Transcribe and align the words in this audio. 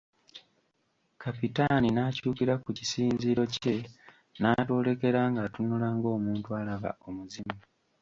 Kapitaani 1.23 1.89
n'akyukira 1.91 2.53
ku 2.63 2.69
kisinziiro 2.77 3.43
kye 3.55 3.75
n'atwolekera 4.39 5.21
ng'atunula 5.31 5.87
ng'omuntu 5.95 6.47
alaba 6.59 6.91
omuzimu. 7.07 7.57